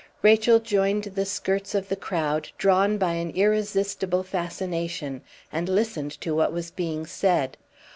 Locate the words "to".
6.21-6.33